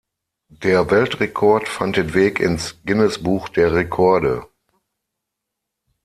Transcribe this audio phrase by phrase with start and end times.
[0.55, 4.47] Der Weltrekord fand den Weg ins Guinness-Buch der Rekorde.